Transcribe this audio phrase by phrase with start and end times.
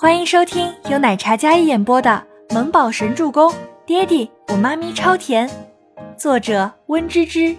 [0.00, 3.52] 欢迎收听由奶茶嘉一演播的《萌宝神助攻》，
[3.84, 5.46] 爹地我妈咪超甜，
[6.16, 7.54] 作者温芝芝。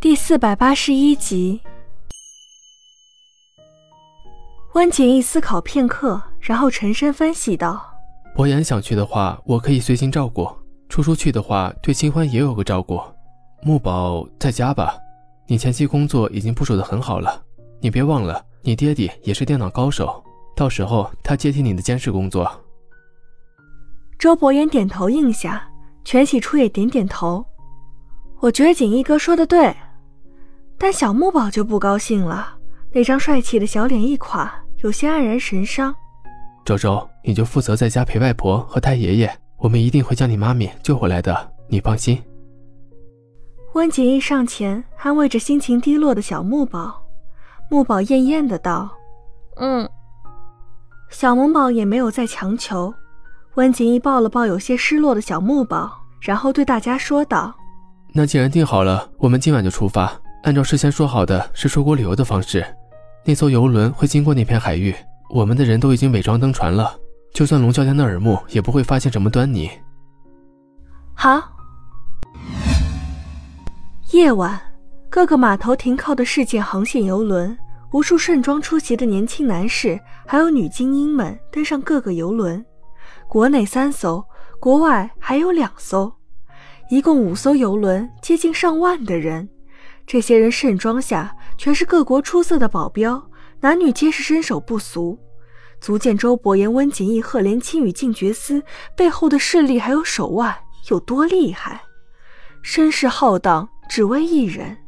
[0.00, 1.60] 第四百八十一集。
[4.72, 7.92] 温景逸思考片刻，然后沉声分析道
[8.34, 10.46] ：“博言想去的话，我可以随行照顾；
[10.88, 12.98] 初初去的话，对清欢也有个照顾。
[13.60, 14.96] 木宝在家吧，
[15.46, 17.42] 你前期工作已经部署的很好了，
[17.78, 20.24] 你别忘了，你爹地也是电脑高手。”
[20.54, 22.50] 到时候他接替你的监视工作。
[24.18, 25.68] 周伯言点头应下，
[26.04, 27.44] 全喜初也点点头。
[28.40, 29.74] 我觉得锦衣哥说的对，
[30.78, 32.56] 但小木宝就不高兴了，
[32.92, 35.94] 那张帅气的小脸一垮，有些黯然神伤。
[36.64, 42.22] 周周，你就负责在家陪外婆和太爷爷，我们一定会将你妈咪救回来的，你放心。
[43.74, 47.02] 温锦逸上前安慰着心情低落的小木宝，
[47.70, 48.90] 木宝艳艳的道
[49.56, 49.88] ：“嗯。”
[51.12, 52.92] 小萌宝也没有再强求，
[53.54, 55.92] 温景逸抱了抱有些失落的小木宝，
[56.22, 57.54] 然后对大家说道
[58.14, 60.10] ：“那既然定好了，我们今晚就出发。
[60.42, 62.64] 按照事先说好的是出国旅游的方式，
[63.26, 64.92] 那艘游轮会经过那片海域，
[65.28, 66.96] 我们的人都已经伪装登船了，
[67.34, 69.70] 就算龙啸天的耳目也不会发现什么端倪。”
[71.12, 71.40] 好。
[74.12, 74.58] 夜晚，
[75.10, 77.56] 各个码头停靠的世界航线游轮。
[77.92, 82.64] 无数盛装出席的年轻男士，还有女精英们登上各个游轮，
[83.28, 84.24] 国内三艘，
[84.58, 86.10] 国外还有两艘，
[86.88, 89.46] 一共五艘游轮，接近上万的人。
[90.06, 93.22] 这些人盛装下，全是各国出色的保镖，
[93.60, 95.18] 男女皆是身手不俗，
[95.78, 98.62] 足见周伯言、温景逸、赫连青与静觉司
[98.96, 100.56] 背后的势力还有手腕
[100.88, 101.82] 有多厉害，
[102.62, 104.78] 声势浩荡，只为一人。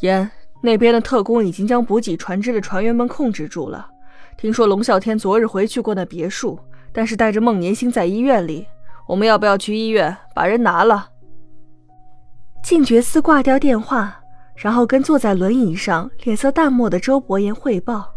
[0.00, 0.30] 言。
[0.60, 3.88] 那边的特工已经将补给船只的船员们控制住了。
[4.36, 6.58] 听说龙啸天昨日回去过那别墅，
[6.92, 8.66] 但是带着孟年星在医院里。
[9.06, 11.08] 我们要不要去医院把人拿了？
[12.62, 14.20] 静觉司挂掉电话，
[14.54, 18.08] 然后跟坐在轮椅上、脸色淡漠的周伯言汇报。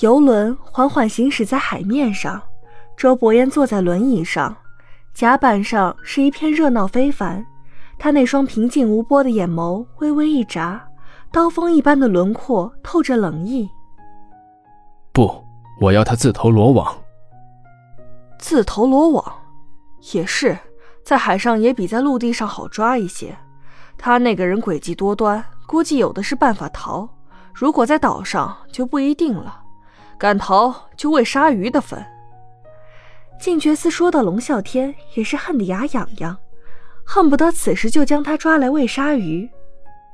[0.00, 2.42] 游轮缓缓行驶在海面上，
[2.96, 4.56] 周伯言坐在轮椅上，
[5.12, 7.44] 甲板上是一片热闹非凡。
[7.98, 10.84] 他那双平静无波的眼眸微微一眨。
[11.34, 13.68] 刀锋一般的轮廓透着冷意。
[15.12, 15.44] 不，
[15.80, 16.96] 我要他自投罗网。
[18.38, 19.42] 自投罗网，
[20.12, 20.56] 也是，
[21.02, 23.36] 在海上也比在陆地上好抓一些。
[23.98, 27.08] 他那个人诡计多端，估计有的是办法逃。
[27.52, 29.60] 如果在岛上就不一定了，
[30.16, 32.00] 敢逃就喂鲨鱼的份。
[33.40, 36.36] 静觉司说到龙啸天，也是恨得牙痒痒，
[37.04, 39.50] 恨不得此时就将他抓来喂鲨鱼。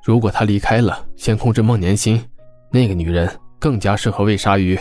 [0.03, 2.22] 如果他离开了，先控制孟年星，
[2.71, 4.78] 那个女人更加适合喂鲨鱼。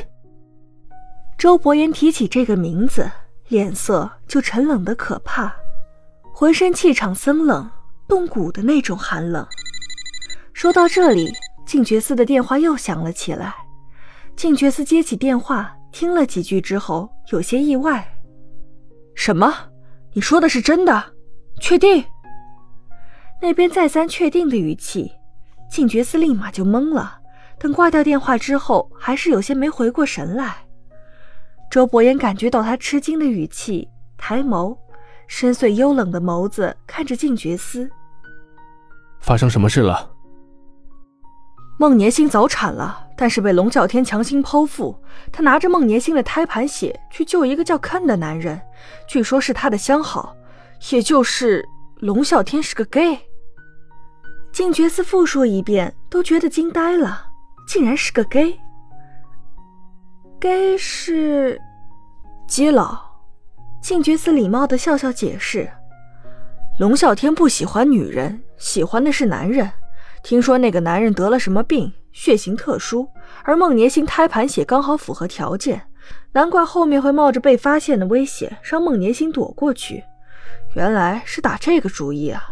[1.37, 3.09] 周伯言提起这个名字，
[3.47, 5.53] 脸色就沉冷的可怕，
[6.33, 7.69] 浑身气场森冷，
[8.07, 9.45] 冻骨的那种寒冷。
[10.53, 11.31] 说到这里，
[11.65, 13.53] 静觉寺的电话又响了起来。
[14.35, 18.05] 静觉寺接起电话，听了几句之后，有些意外
[19.15, 19.53] ：“什么？
[20.13, 21.03] 你说的是真的？
[21.61, 22.03] 确定？”
[23.41, 25.13] 那边再三确定的语气，
[25.69, 27.19] 静觉司立马就懵了。
[27.57, 30.65] 等挂掉电话之后，还是有些没回过神来。
[31.69, 34.77] 周伯言感觉到他吃惊的语气，抬眸，
[35.27, 37.89] 深邃幽冷的眸子看着静觉司。
[39.19, 40.11] 发生什么事了？
[41.77, 44.97] 孟年星早产了，但是被龙啸天强行剖腹。
[45.31, 48.59] 他拿着孟年星的胎盘血去救一个叫坑的男人，
[49.07, 50.35] 据说是他的相好，
[50.91, 51.63] 也就是
[51.99, 53.19] 龙啸天是个 gay。
[54.59, 57.27] 静觉寺复述一遍，都觉得惊呆了，
[57.65, 58.59] 竟然是个 gay。
[60.37, 61.57] gay 是
[62.45, 62.99] 基佬。
[63.81, 65.71] 静觉寺礼貌的笑笑解释：
[66.77, 69.71] 龙啸天不喜欢女人，喜欢的是男人。
[70.23, 73.07] 听说那个男人得了什么病，血型特殊，
[73.45, 75.81] 而孟年星胎盘血刚好符合条件，
[76.33, 80.03] 难怪后面会冒着被发现的危险让孟年星躲过去。
[80.75, 82.43] 原来是打这个主意啊！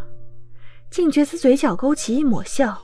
[0.89, 2.81] 静觉寺嘴角勾起一抹笑，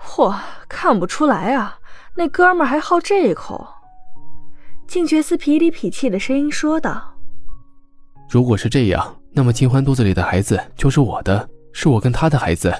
[0.00, 0.34] 嚯，
[0.68, 1.78] 看不出来啊，
[2.14, 3.66] 那哥们还好这一口。
[4.86, 7.14] 静觉寺痞里痞气的声音说道
[8.30, 12.72] ：“如果是这样，那么金欢肚子里的孩子就是我的，是我跟他的孩子。”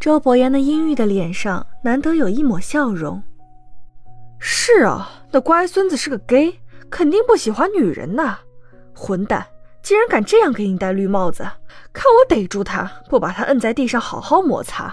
[0.00, 3.22] 周伯言那阴郁的脸上难得有一抹笑容。
[4.38, 6.60] 是啊，那乖孙子是个 gay，
[6.90, 8.38] 肯定不喜欢女人呐，
[8.94, 9.46] 混蛋！
[9.86, 11.44] 竟然敢这样给你戴绿帽子，
[11.92, 14.92] 看我逮住他，不把他摁在地上好好摩擦！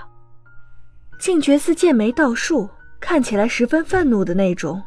[1.19, 2.69] 静觉寺剑眉倒竖，
[2.99, 4.79] 看起来十分愤怒的那种。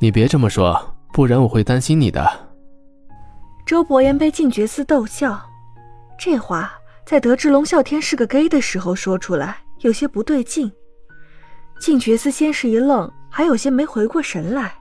[0.00, 2.28] 你别这么说，不然我会担心你的。
[3.64, 5.40] 周伯言被静觉寺逗笑，
[6.18, 6.72] 这话
[7.06, 10.68] 在得知龙啸天是个 gay 的时候说出来，有些不对劲。
[11.80, 14.74] 静觉寺先是一愣，还有些没回过神来。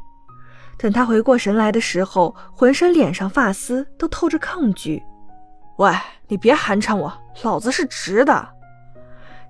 [0.80, 5.04] 等他回过神来的时候，浑身脸上发丝都透着抗拒。
[5.78, 5.92] 喂，
[6.30, 8.48] 你别寒碜我，老子是直的。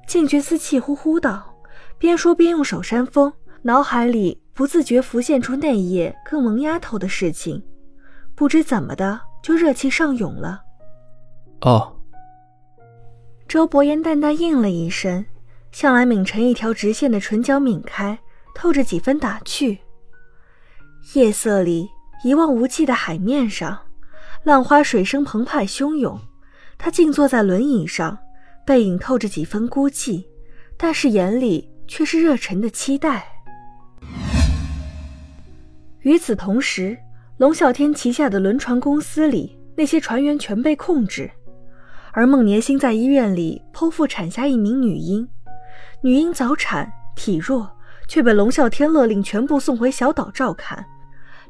[0.08, 1.56] 靳觉斯气呼呼道，
[2.00, 3.32] 边说边用手扇风，
[3.62, 7.64] 脑海里不自觉浮现出那夜跟萌丫头的事情，
[8.34, 10.64] 不知怎么的就热气上涌了。
[11.62, 11.96] 哦，
[13.48, 15.24] 周伯言淡淡应了一声，
[15.72, 18.18] 向来抿成一条直线的唇角抿开，
[18.56, 19.78] 透着几分打趣。
[21.14, 21.90] 夜色里，
[22.24, 23.80] 一望无际的海面上，
[24.44, 26.20] 浪花水声澎湃汹涌。
[26.78, 28.18] 他静坐在轮椅上，
[28.66, 30.26] 背影透着几分孤寂，
[30.78, 33.28] 但是眼里却是热忱的期待。
[36.02, 36.98] 与此同时，
[37.38, 41.30] 龙啸天旗下的轮船公司里，那些船员全被控制，
[42.14, 45.28] 而孟年星在医院里剖腹产下一名女婴，
[46.02, 47.70] 女婴早产，体弱。
[48.10, 50.84] 却被龙啸天勒令全部送回小岛照看，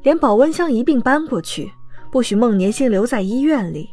[0.02, 1.72] 连保温箱一并搬过去，
[2.12, 3.88] 不许孟年星留在医院里。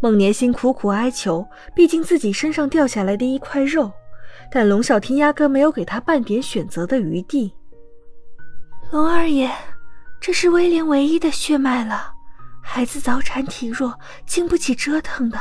[0.00, 3.92] 孟年星苦苦哀求，毕竟自己身上掉下来的一块肉，
[4.50, 7.52] 但龙啸天压根没有给他半点选择的余地。
[8.90, 9.50] 龙二爷，
[10.20, 12.12] 这是威廉唯一的血脉了，
[12.62, 13.92] 孩子早产体弱，
[14.24, 15.38] 经不起折腾的。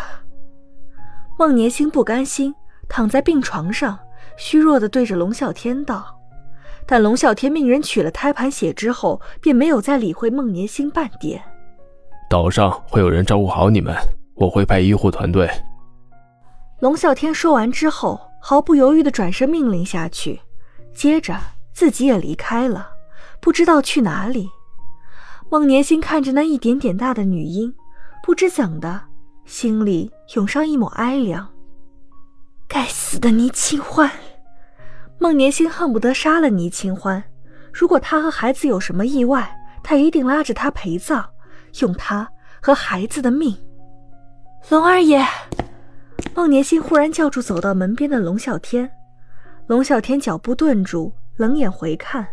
[1.39, 2.53] 孟年星不甘心，
[2.89, 3.97] 躺在病床上，
[4.37, 6.16] 虚弱的对着龙啸天道。
[6.87, 11.43] 但龙啸天命人取了胎盘血之后，便没有再理会孟年星半点。
[12.29, 13.93] 岛上会有人照顾好你们，
[14.35, 15.49] 我会派医护团队。
[16.79, 20.39] 龙啸天说完之后，毫不犹豫地转身命令下去，
[20.93, 21.35] 接着
[21.73, 22.89] 自己也离开了，
[23.41, 24.49] 不知道去哪里。
[25.49, 27.73] 孟年星看着那一点点大的女婴，
[28.23, 29.01] 不知怎的，
[29.45, 31.49] 心里涌上一抹哀凉。
[32.67, 34.11] 该死的倪清欢！
[35.19, 37.23] 孟年星恨不得杀了倪清欢。
[37.73, 41.25] 如果他和孩子有什么意外，他一定拉着他陪葬，
[41.81, 42.29] 用他
[42.61, 43.55] 和孩子的命。
[44.69, 45.25] 龙二爷，
[46.35, 48.89] 孟年星忽然叫住走到门边的龙啸天。
[49.67, 52.27] 龙啸天脚步顿住，冷眼回看。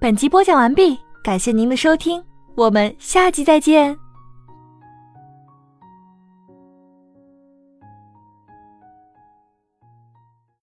[0.00, 2.24] 本集播讲完毕，感谢您的收听，
[2.56, 3.99] 我们下集再见。